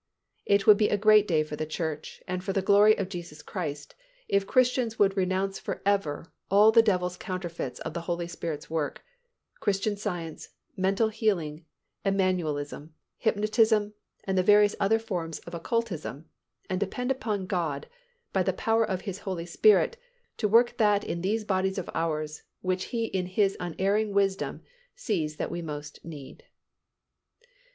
It 0.47 0.65
would 0.65 0.77
be 0.77 0.89
a 0.89 0.97
great 0.97 1.27
day 1.27 1.43
for 1.43 1.55
the 1.55 1.67
Church 1.67 2.23
and 2.27 2.43
for 2.43 2.53
the 2.53 2.61
glory 2.63 2.97
of 2.97 3.07
Jesus 3.07 3.43
Christ, 3.43 3.93
if 4.27 4.47
Christians 4.47 4.97
would 4.97 5.15
renounce 5.15 5.59
forever 5.59 6.33
all 6.49 6.71
the 6.71 6.81
devil's 6.81 7.15
counterfeits 7.17 7.79
of 7.81 7.93
the 7.93 8.01
Holy 8.01 8.27
Spirit's 8.27 8.67
work, 8.67 9.03
Christian 9.59 9.95
Science, 9.95 10.49
Mental 10.75 11.09
Healing, 11.09 11.65
Emmanuelism, 12.03 12.89
Hypnotism 13.19 13.93
and 14.23 14.35
the 14.39 14.41
various 14.41 14.75
other 14.79 14.97
forms 14.97 15.37
of 15.41 15.53
occultism 15.53 16.25
and 16.67 16.79
depend 16.79 17.11
upon 17.11 17.45
God 17.45 17.85
by 18.33 18.41
the 18.41 18.53
power 18.53 18.83
of 18.83 19.01
His 19.01 19.19
Holy 19.19 19.45
Spirit 19.45 19.97
to 20.37 20.47
work 20.47 20.77
that 20.77 21.03
in 21.03 21.21
these 21.21 21.43
bodies 21.45 21.77
of 21.77 21.91
ours 21.93 22.41
which 22.61 22.85
He 22.85 23.05
in 23.05 23.27
His 23.27 23.55
unerring 23.59 24.13
wisdom 24.15 24.63
sees 24.95 25.35
that 25.35 25.51
we 25.51 25.61
most 25.61 26.03
need. 26.03 26.45